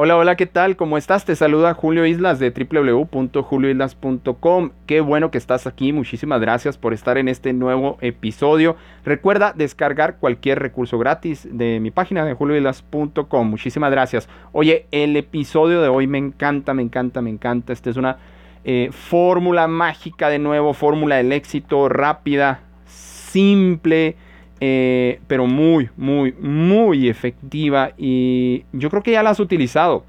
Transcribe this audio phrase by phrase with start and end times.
[0.00, 0.76] Hola, hola, ¿qué tal?
[0.76, 1.24] ¿Cómo estás?
[1.24, 4.70] Te saluda Julio Islas de www.julioislas.com.
[4.86, 5.92] Qué bueno que estás aquí.
[5.92, 8.76] Muchísimas gracias por estar en este nuevo episodio.
[9.04, 13.50] Recuerda descargar cualquier recurso gratis de mi página de julioislas.com.
[13.50, 14.28] Muchísimas gracias.
[14.52, 17.72] Oye, el episodio de hoy me encanta, me encanta, me encanta.
[17.72, 18.18] Esta es una
[18.62, 24.14] eh, fórmula mágica de nuevo, fórmula del éxito rápida, simple
[24.60, 30.04] eh, pero muy, muy, muy efectiva y yo creo que ya la has utilizado.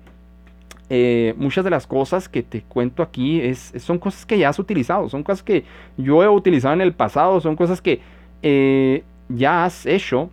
[0.91, 5.07] Eh, muchas de las cosas que te cuento aquí son cosas que ya has utilizado,
[5.07, 5.63] son cosas que
[5.97, 8.01] yo he utilizado en el pasado, son cosas que
[8.41, 10.31] eh, ya has hecho,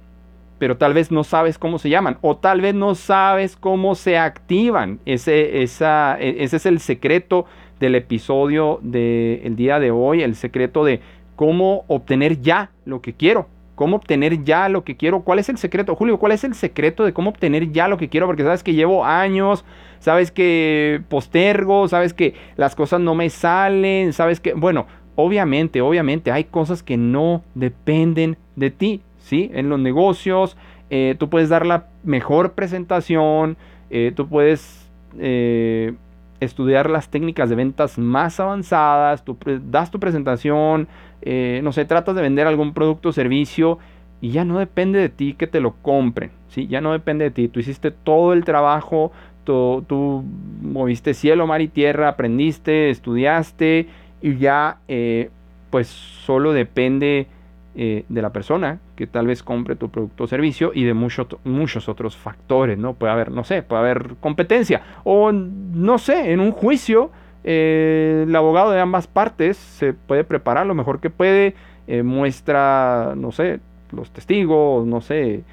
[0.58, 4.16] pero tal vez no sabes cómo se llaman o tal vez no sabes cómo se
[4.16, 4.98] activan.
[5.05, 7.44] Ese, esa, e, ese es el secreto
[7.78, 11.00] del episodio del día de hoy, el secreto de
[11.34, 15.20] cómo obtener ya lo que quiero cómo obtener ya lo que quiero.
[15.20, 15.94] ¿Cuál es el secreto?
[15.94, 18.26] Julio, ¿cuál es el secreto de cómo obtener ya lo que quiero?
[18.26, 19.64] Porque sabes que llevo años,
[20.00, 26.33] sabes que postergo, sabes que las cosas no me salen, sabes que, bueno, obviamente, obviamente
[26.33, 29.50] hay cosas que no dependen de ti, ¿sí?
[29.55, 30.56] En los negocios,
[30.90, 33.56] eh, tú puedes dar la mejor presentación,
[33.90, 34.90] eh, tú puedes...
[35.18, 35.94] Eh,
[36.41, 39.37] estudiar las técnicas de ventas más avanzadas, tú
[39.70, 40.89] das tu presentación,
[41.23, 43.79] eh, no sé, tratas de vender algún producto o servicio
[44.20, 46.67] y ya no depende de ti que te lo compren, ¿sí?
[46.67, 49.12] Ya no depende de ti, tú hiciste todo el trabajo,
[49.45, 50.25] tú, tú
[50.62, 53.89] moviste cielo, mar y tierra, aprendiste, estudiaste
[54.23, 55.31] y ya eh,
[55.70, 57.29] pues solo depende
[57.78, 61.27] eh, de la persona que tal vez compre tu producto o servicio y de muchos
[61.44, 62.94] muchos otros factores, ¿no?
[62.94, 67.10] Puede haber, no sé, puede haber competencia o no sé, en un juicio
[67.44, 71.55] eh, el abogado de ambas partes se puede preparar lo mejor que puede,
[71.86, 73.60] eh, muestra, no sé,
[73.92, 75.44] los testigos, no sé,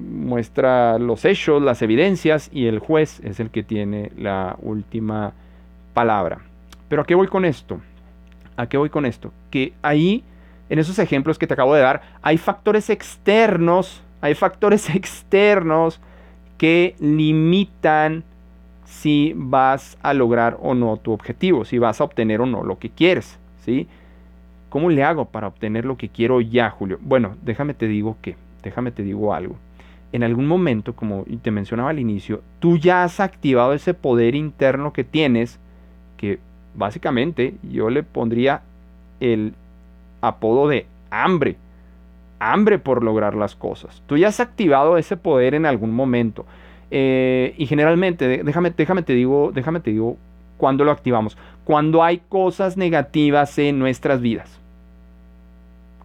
[0.00, 5.34] muestra los hechos, las evidencias y el juez es el que tiene la última
[5.92, 6.38] palabra.
[6.88, 7.80] Pero ¿a qué voy con esto?
[8.56, 9.30] ¿A qué voy con esto?
[9.50, 10.24] Que ahí
[10.70, 16.00] en esos ejemplos que te acabo de dar, hay factores externos, hay factores externos
[16.56, 18.24] que limitan
[18.84, 22.78] si vas a lograr o no tu objetivo, si vas a obtener o no lo
[22.78, 23.86] que quieres, ¿sí?
[24.68, 26.98] ¿Cómo le hago para obtener lo que quiero ya, Julio?
[27.00, 29.56] Bueno, déjame te digo que, déjame te digo algo.
[30.12, 34.92] En algún momento, como te mencionaba al inicio, tú ya has activado ese poder interno
[34.92, 35.58] que tienes,
[36.16, 36.38] que
[36.74, 38.62] básicamente yo le pondría
[39.20, 39.54] el
[40.20, 41.56] apodo de hambre.
[42.40, 44.02] Hambre por lograr las cosas.
[44.06, 46.46] Tú ya has activado ese poder en algún momento.
[46.90, 50.16] Eh, y generalmente, déjame, déjame te digo, déjame te digo
[50.56, 51.36] cuando lo activamos.
[51.64, 54.58] Cuando hay cosas negativas en nuestras vidas.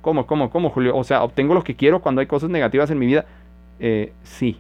[0.02, 0.98] ¿Cómo, cómo, cómo, Julio?
[0.98, 3.26] O sea, obtengo lo que quiero cuando hay cosas negativas en mi vida.
[3.80, 4.58] Eh, sí.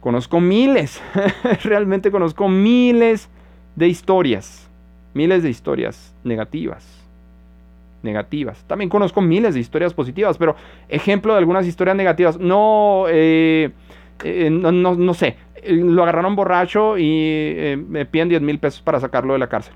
[0.00, 1.02] Conozco miles,
[1.64, 3.30] realmente conozco miles
[3.74, 4.68] de historias,
[5.14, 7.03] miles de historias negativas
[8.04, 8.62] negativas.
[8.64, 10.54] También conozco miles de historias positivas, pero
[10.88, 12.38] ejemplo de algunas historias negativas.
[12.38, 13.72] No, eh,
[14.22, 19.32] eh, no, sé, lo agarraron borracho y eh, me piden 10 mil pesos para sacarlo
[19.32, 19.74] de la cárcel.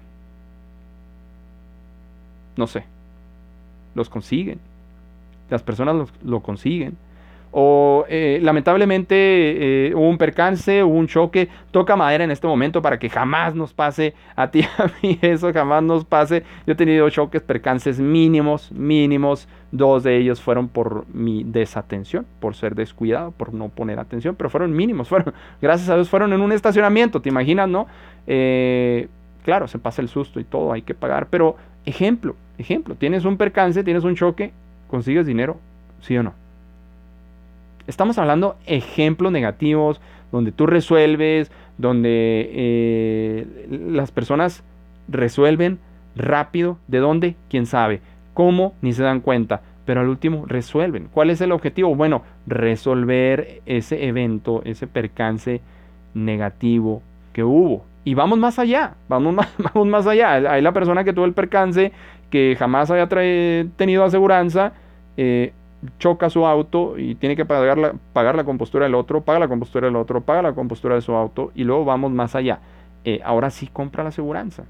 [2.56, 2.84] No sé.
[3.94, 4.60] Los consiguen.
[5.50, 6.96] Las personas lo consiguen
[7.50, 12.82] o eh, lamentablemente eh, hubo un percance, hubo un choque, toca madera en este momento
[12.82, 16.44] para que jamás nos pase a ti, a mí, eso jamás nos pase.
[16.66, 22.54] Yo he tenido choques, percances mínimos, mínimos, dos de ellos fueron por mi desatención, por
[22.54, 26.40] ser descuidado, por no poner atención, pero fueron mínimos, fueron, gracias a Dios fueron en
[26.40, 27.86] un estacionamiento, ¿te imaginas, no?
[28.26, 29.08] Eh,
[29.44, 31.56] claro, se pasa el susto y todo, hay que pagar, pero
[31.86, 34.52] ejemplo, ejemplo, tienes un percance, tienes un choque,
[34.88, 35.58] consigues dinero,
[36.00, 36.47] sí o no
[37.88, 39.98] Estamos hablando ejemplos negativos,
[40.30, 44.62] donde tú resuelves, donde eh, las personas
[45.08, 45.78] resuelven
[46.14, 46.76] rápido.
[46.86, 47.34] ¿De dónde?
[47.48, 48.02] ¿Quién sabe?
[48.34, 48.74] ¿Cómo?
[48.82, 49.62] Ni se dan cuenta.
[49.86, 51.08] Pero al último resuelven.
[51.10, 51.94] ¿Cuál es el objetivo?
[51.94, 55.62] Bueno, resolver ese evento, ese percance
[56.12, 57.00] negativo
[57.32, 57.86] que hubo.
[58.04, 60.34] Y vamos más allá, vamos más, vamos más allá.
[60.52, 61.92] Hay la persona que tuvo el percance,
[62.28, 64.74] que jamás haya tenido aseguranza,
[65.16, 65.54] eh,
[65.98, 69.48] choca su auto y tiene que pagar la, pagar la compostura del otro, paga la
[69.48, 72.60] compostura del otro, paga la compostura de su auto y luego vamos más allá.
[73.04, 74.64] Eh, ahora sí compra la aseguranza.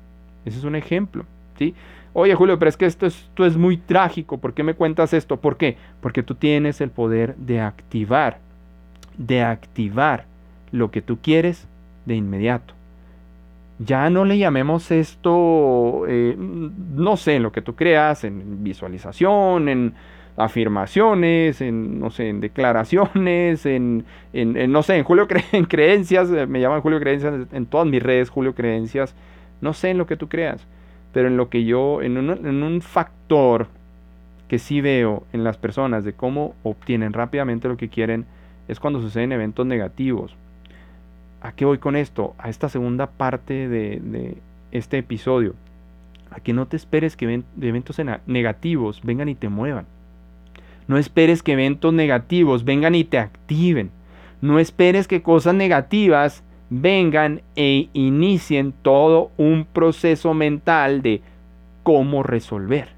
[0.44, 1.24] Ese es un ejemplo.
[1.58, 1.74] ¿sí?
[2.12, 4.38] Oye Julio, pero es que esto, esto es muy trágico.
[4.38, 5.38] ¿Por qué me cuentas esto?
[5.38, 5.76] ¿Por qué?
[6.00, 8.38] Porque tú tienes el poder de activar,
[9.16, 10.26] de activar
[10.72, 11.66] lo que tú quieres
[12.06, 12.74] de inmediato.
[13.78, 19.68] Ya no le llamemos esto, eh, no sé, en lo que tú creas, en visualización,
[19.68, 19.94] en
[20.38, 26.60] afirmaciones, en, no sé, en declaraciones, en, no sé, en Julio en creencias, eh, me
[26.60, 29.14] llaman Julio Creencias en todas mis redes, Julio Creencias,
[29.60, 30.64] no sé en lo que tú creas,
[31.12, 33.66] pero en lo que yo, en un, en un factor
[34.46, 38.24] que sí veo en las personas de cómo obtienen rápidamente lo que quieren,
[38.68, 40.36] es cuando suceden eventos negativos.
[41.40, 42.34] ¿A qué voy con esto?
[42.38, 44.38] A esta segunda parte de, de
[44.70, 45.54] este episodio.
[46.30, 49.86] A que no te esperes que eventos negativos vengan y te muevan.
[50.88, 53.90] No esperes que eventos negativos vengan y te activen.
[54.40, 61.20] No esperes que cosas negativas vengan e inicien todo un proceso mental de
[61.82, 62.88] cómo resolver.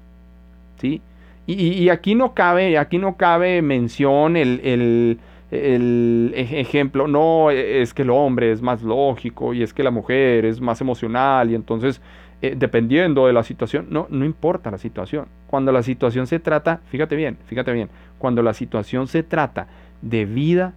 [0.79, 1.01] ¿sí?
[1.47, 5.19] Y, aquí no cabe, aquí no cabe mención el,
[5.51, 10.45] el, ejemplo, no, es que el hombre es más lógico y es que la mujer
[10.45, 12.01] es más emocional y entonces
[12.41, 15.27] eh, dependiendo de la situación, no, no importa la situación.
[15.45, 19.67] Cuando la situación se trata, fíjate bien, fíjate bien, cuando la situación se trata
[20.01, 20.73] de vida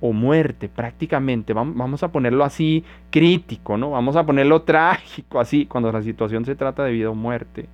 [0.00, 3.90] o muerte prácticamente, vamos a ponerlo así crítico, ¿no?
[3.90, 7.66] Vamos a ponerlo trágico así, cuando la situación se trata de vida o muerte.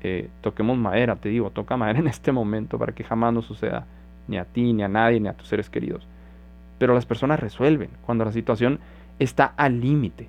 [0.00, 3.84] Eh, toquemos madera, te digo, toca madera en este momento para que jamás no suceda
[4.26, 6.06] ni a ti, ni a nadie, ni a tus seres queridos.
[6.78, 8.78] Pero las personas resuelven cuando la situación
[9.18, 10.28] está al límite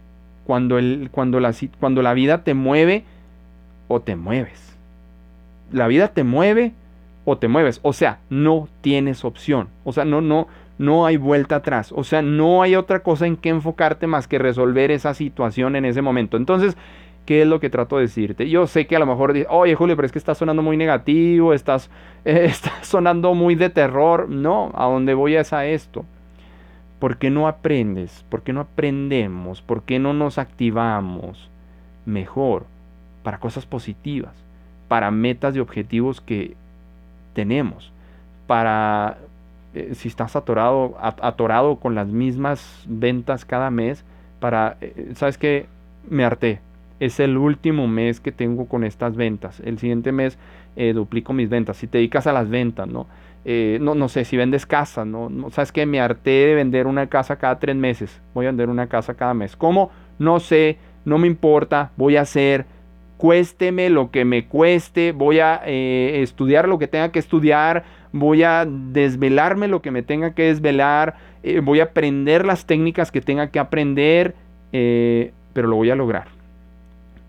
[0.50, 3.04] cuando, el, cuando, la, cuando la vida te mueve
[3.88, 4.76] o te mueves.
[5.72, 6.74] La vida te mueve
[7.24, 7.80] o te mueves.
[7.84, 9.68] O sea, no tienes opción.
[9.84, 10.48] O sea, no, no,
[10.80, 11.92] no hay vuelta atrás.
[11.96, 15.86] O sea, no hay otra cosa en que enfocarte más que resolver esa situación en
[15.86, 16.36] ese momento.
[16.36, 16.76] Entonces,
[17.28, 18.50] ¿qué es lo que trato de decirte?
[18.50, 20.78] Yo sé que a lo mejor dices, oye Julio, pero es que estás sonando muy
[20.78, 21.92] negativo, estás,
[22.26, 24.28] estás sonando muy de terror.
[24.28, 26.06] No, a dónde voy es a esto.
[27.00, 28.26] ¿Por qué no aprendes?
[28.30, 29.62] ¿Por qué no aprendemos?
[29.62, 31.50] ¿Por qué no nos activamos
[32.06, 32.66] mejor
[33.24, 34.34] para cosas positivas?
[34.90, 36.56] Para metas y objetivos que
[37.34, 37.94] tenemos.
[38.48, 39.18] Para,
[39.74, 44.04] eh, si estás atorado, atorado con las mismas ventas cada mes,
[44.42, 45.68] para, eh, ¿sabes qué?
[46.10, 46.60] Me harté.
[47.00, 49.62] Es el último mes que tengo con estas ventas.
[49.62, 50.38] El siguiente mes
[50.76, 51.78] eh, duplico mis ventas.
[51.78, 53.08] Si te dedicas a las ventas, ¿no?
[53.46, 55.30] Eh, no, no sé, si vendes casa, ¿no?
[55.52, 58.22] ¿Sabes que Me harté de vender una casa cada tres meses.
[58.34, 59.56] Voy a vender una casa cada mes.
[59.56, 59.92] ¿Cómo?
[60.18, 62.66] No sé, no me importa, voy a hacer,
[63.18, 68.44] cuésteme lo que me cueste, voy a eh, estudiar lo que tenga que estudiar, voy
[68.44, 73.22] a desvelarme lo que me tenga que desvelar, eh, voy a aprender las técnicas que
[73.22, 74.36] tenga que aprender,
[74.72, 76.39] pero lo voy a lograr.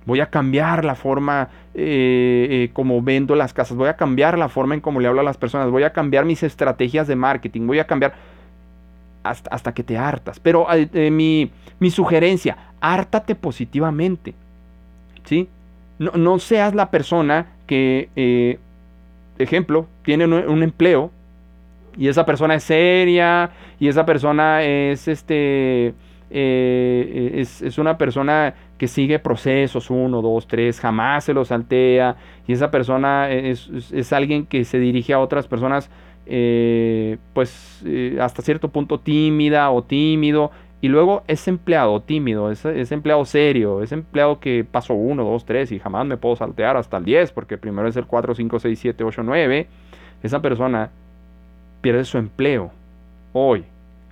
[0.06, 4.48] Voy a cambiar la forma eh, eh, como vendo las casas, voy a cambiar la
[4.48, 7.66] forma en cómo le hablo a las personas, voy a cambiar mis estrategias de marketing,
[7.66, 8.14] voy a cambiar
[9.22, 10.40] hasta, hasta que te hartas.
[10.40, 14.34] Pero eh, mi, mi, sugerencia, hártate positivamente.
[15.24, 15.48] ¿sí?
[16.00, 18.58] No, no, seas la persona que,
[19.38, 21.12] ejemplo, tiene un, empleo
[21.96, 25.94] y esa persona es seria y esa persona es este...
[26.30, 32.16] es, es, una persona que sigue procesos, uno, dos, tres, jamás se lo saltea,
[32.46, 35.90] y esa persona es, alguien que se dirige a otras personas,
[36.24, 40.50] eh, pues eh, hasta cierto punto tímida o tímido,
[40.80, 45.72] y luego es empleado tímido, es, empleado serio, es empleado que paso uno, dos, tres,
[45.72, 48.78] y jamás me puedo saltear hasta el 10, porque primero es el 4, 5, 6,
[48.78, 49.68] 7, 8, 9,
[50.22, 50.88] esa persona
[51.82, 52.70] pierde su empleo
[53.34, 53.62] hoy,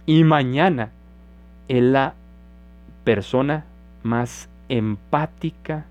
[0.04, 0.90] y mañana
[1.68, 2.12] es la
[3.04, 3.64] persona
[4.02, 5.86] más empática,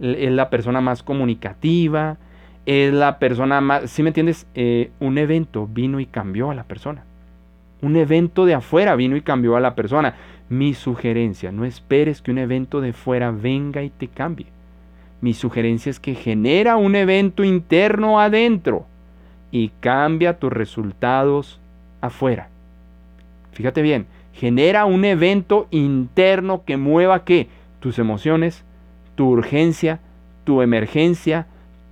[0.00, 2.16] es la persona más comunicativa,
[2.66, 4.46] es la persona más, si me entiendes?
[4.54, 7.04] Eh, un evento vino y cambió a la persona.
[7.80, 10.14] Un evento de afuera vino y cambió a la persona.
[10.48, 14.46] Mi sugerencia, no esperes que un evento de fuera venga y te cambie.
[15.20, 18.86] Mi sugerencia es que genera un evento interno adentro
[19.50, 21.60] y cambia tus resultados
[22.00, 22.48] afuera.
[23.52, 27.48] Fíjate bien, genera un evento interno que mueva qué?
[27.80, 28.64] Tus emociones,
[29.14, 30.00] tu urgencia,
[30.44, 31.46] tu emergencia,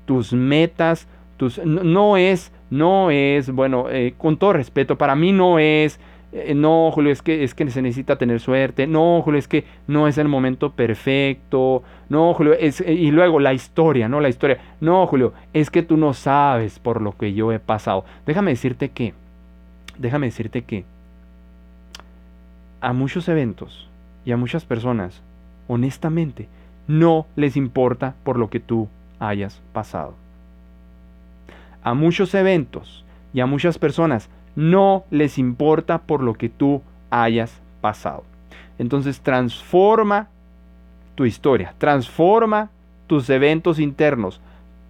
[0.04, 5.58] tus metas, tus no es no es bueno eh, con todo respeto para mí no
[5.58, 6.00] es
[6.32, 9.64] eh, no Julio es que es que se necesita tener suerte no Julio es que
[9.86, 14.28] no es el momento perfecto no Julio es eh, y luego la historia no la
[14.28, 18.04] historia no Julio es que tú no sabes por lo que yo he pasado.
[18.26, 19.14] Déjame decirte que
[19.98, 20.84] déjame decirte que
[22.80, 23.88] a muchos eventos
[24.24, 25.22] y a muchas personas
[25.68, 26.48] honestamente,
[26.88, 30.14] no les importa por lo que tú hayas pasado.
[31.82, 37.60] A muchos eventos y a muchas personas no les importa por lo que tú hayas
[37.80, 38.24] pasado.
[38.78, 40.28] Entonces transforma
[41.14, 42.70] tu historia, transforma
[43.06, 44.40] tus eventos internos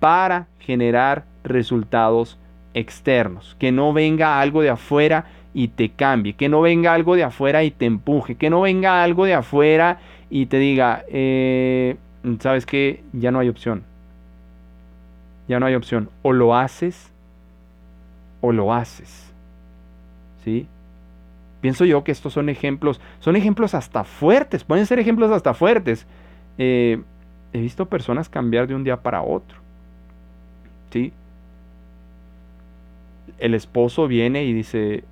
[0.01, 2.39] para generar resultados
[2.75, 7.25] externos, que no venga algo de afuera y te cambie, que no venga algo de
[7.25, 11.97] afuera y te empuje, que no venga algo de afuera y te diga, eh,
[12.41, 13.85] sabes que ya no hay opción,
[15.49, 17.13] ya no hay opción, o lo haces
[18.41, 19.33] o lo haces,
[20.45, 20.67] ¿sí?
[21.61, 26.07] Pienso yo que estos son ejemplos, son ejemplos hasta fuertes, pueden ser ejemplos hasta fuertes.
[26.59, 27.03] Eh,
[27.53, 29.59] he visto personas cambiar de un día para otro,
[30.93, 31.13] ¿sí?
[33.39, 35.05] El esposo viene y dice,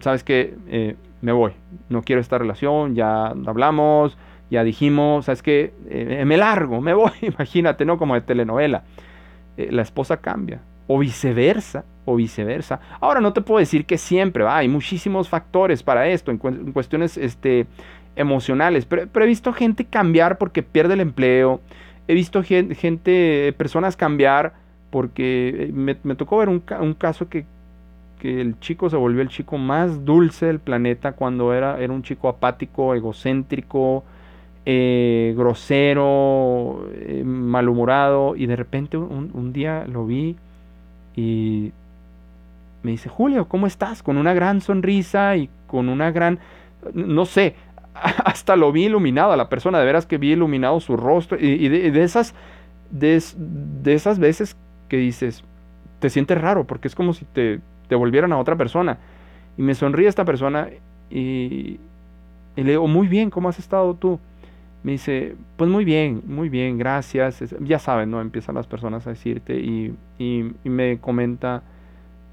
[0.00, 1.52] sabes que eh, me voy,
[1.88, 4.16] no quiero esta relación, ya hablamos,
[4.50, 7.98] ya dijimos, sabes que eh, me largo, me voy, imagínate, ¿no?
[7.98, 8.82] Como de telenovela.
[9.56, 12.80] Eh, la esposa cambia, o viceversa, o viceversa.
[13.00, 14.58] Ahora no te puedo decir que siempre, ¿va?
[14.58, 17.66] hay muchísimos factores para esto, en, cuestiones este,
[18.16, 21.60] emocionales, pero, he visto gente cambiar porque pierde el empleo,
[22.08, 24.54] he visto gente, gente personas cambiar
[24.90, 27.46] porque me, tocó ver un caso que
[28.20, 32.02] que el chico se volvió el chico más dulce del planeta cuando era, era un
[32.02, 34.04] chico apático, egocéntrico,
[34.66, 40.36] eh, grosero, eh, malhumorado, y de repente un, día lo vi
[41.16, 41.72] y
[42.82, 44.02] me dice, Julio, ¿cómo estás?
[44.02, 46.38] Con una gran sonrisa y con una gran,
[46.92, 47.56] no sé,
[47.94, 51.68] hasta lo vi iluminado a la persona, de veras que vi iluminado su rostro, y,
[51.68, 52.34] de, esas,
[52.90, 53.22] de,
[53.82, 54.56] de esas veces
[54.90, 55.42] que dices,
[56.00, 57.60] te sientes raro, porque es como si te
[57.90, 58.98] te volvieran a otra persona.
[59.58, 60.68] Y me sonríe esta persona
[61.10, 61.80] y,
[62.56, 64.20] le digo, muy bien, ¿cómo has estado tú?
[64.84, 67.44] Me dice, pues muy bien, muy bien, gracias.
[67.58, 68.20] Ya saben, ¿no?
[68.20, 71.62] Empiezan las personas a decirte y, y, me comenta,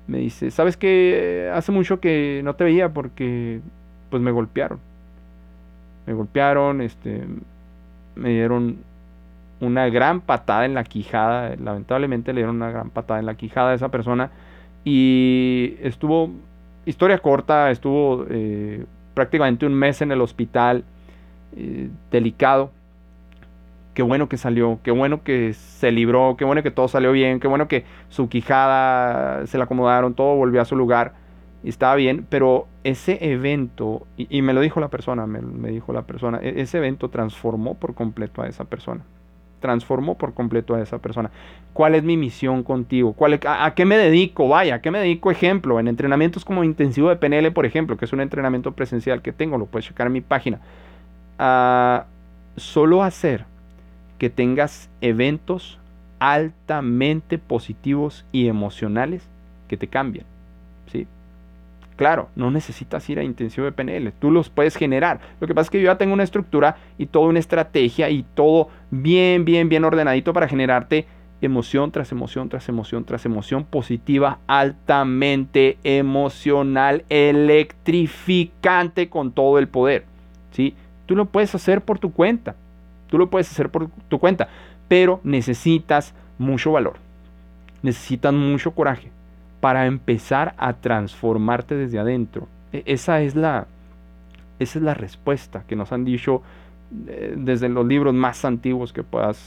[0.06, 3.60] me dice, ¿sabes que Hace mucho que no te veía porque
[4.12, 4.80] pues me golpearon.
[6.06, 7.24] Me golpearon, este,
[8.16, 8.78] me dieron
[9.60, 13.72] una gran patada en la quijada, lamentablemente le dieron una gran patada en la quijada
[13.72, 14.30] a esa persona
[14.89, 16.32] y estuvo,
[16.86, 20.86] historia corta, estuvo eh, prácticamente un mes en el hospital,
[21.58, 22.72] eh, delicado.
[23.94, 27.41] Qué bueno que salió, qué bueno que se libró, qué bueno que todo salió bien,
[27.41, 31.15] qué bueno que su quijada se la acomodaron, todo volvió a su lugar
[31.65, 35.91] y estaba bien, pero ese evento, y, me lo dijo la persona, me, me dijo
[35.91, 39.03] la persona, e, ese evento transformó por completo a esa persona
[39.60, 41.32] transformó por completo a esa persona.
[41.74, 43.14] ¿Cuál es mi misión contigo?
[43.14, 44.48] ¿Cuál, a, qué me dedico?
[44.48, 45.32] Vaya, ¿a qué me dedico?
[45.32, 49.32] Ejemplo, en entrenamientos como intensivo de PNL, por ejemplo, que es un entrenamiento presencial que
[49.32, 50.60] tengo, lo puedes checar en mi página.
[51.40, 52.06] Ah,
[52.56, 53.46] solo hacer
[54.18, 55.78] que tengas eventos
[56.20, 59.28] altamente positivos y emocionales
[59.68, 60.26] que te cambien.
[60.92, 61.06] ¿sí?
[61.96, 65.20] Claro, no necesitas ir a intensivo de PNL, tú los puedes generar.
[65.40, 68.24] Lo que pasa es que yo ya tengo una estructura y toda una estrategia y
[68.36, 71.06] todo bien, bien, bien ordenadito para generarte
[71.41, 80.06] emoción tras emoción tras emoción tras emoción positiva, altamente emocional, electrificante con todo el poder.
[80.51, 80.75] ¿sí?
[81.06, 82.56] Tú lo puedes hacer por tu cuenta,
[83.08, 84.50] tú lo puedes hacer por tu cuenta,
[84.88, 86.96] pero necesitas mucho valor,
[87.82, 89.12] necesitas mucho coraje,
[89.60, 92.48] para empezar a transformarte desde adentro.
[92.74, 93.67] E, esa es la,
[94.60, 96.41] esa es la respuesta que nos han dicho
[96.89, 99.39] desde los libros más antiguos que puedas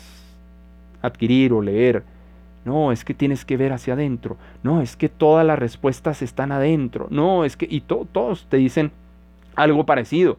[1.03, 2.03] adquirir o leer.
[2.65, 4.37] No, es que tienes que ver hacia adentro.
[4.63, 7.07] No, es que todas las respuestas están adentro.
[7.11, 7.67] No, es que...
[7.71, 8.93] Y todos te dicen
[9.57, 10.37] algo parecido.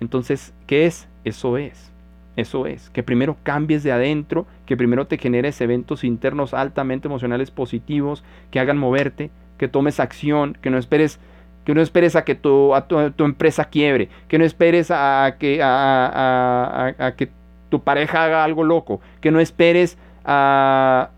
[0.00, 1.08] Entonces, ¿qué es?
[1.24, 1.92] Eso es.
[2.36, 7.50] Eso es, que primero cambies de adentro, que primero te generes eventos internos altamente emocionales
[7.50, 11.18] positivos, que hagan moverte, que tomes acción, que no esperes,
[11.66, 12.72] que no esperes a que tu,
[13.16, 17.28] tu, empresa quiebre, que no esperes a que, a, que
[17.68, 21.10] tu pareja haga algo loco, que no esperes a,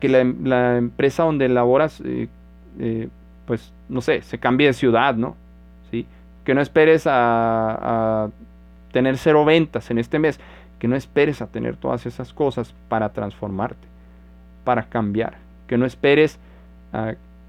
[0.00, 2.28] que la, empresa donde laboras, eh,
[2.80, 3.08] eh,
[3.46, 5.36] pues, no sé, se cambie de ciudad, ¿no?
[5.90, 6.06] ¿Sí?
[6.46, 8.30] Que no esperes a
[8.90, 10.40] tener cero ventas en este mes,
[10.78, 13.86] que no esperes a tener todas esas cosas para transformarte,
[14.64, 15.34] para cambiar,
[15.66, 16.38] que no esperes,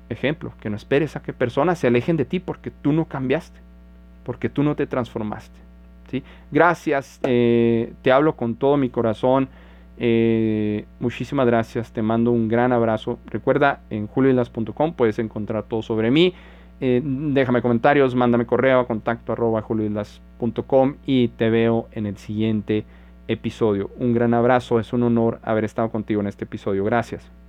[0.09, 3.59] ejemplo, que no esperes a que personas se alejen de ti porque tú no cambiaste,
[4.23, 5.59] porque tú no te transformaste.
[6.09, 6.23] ¿sí?
[6.51, 9.49] Gracias, eh, te hablo con todo mi corazón.
[9.97, 13.19] Eh, muchísimas gracias, te mando un gran abrazo.
[13.27, 16.33] Recuerda, en julioilas.com puedes encontrar todo sobre mí.
[16.81, 19.63] Eh, déjame comentarios, mándame correo a contacto arroba
[21.05, 22.85] y te veo en el siguiente
[23.27, 23.89] episodio.
[23.97, 26.83] Un gran abrazo, es un honor haber estado contigo en este episodio.
[26.83, 27.42] Gracias.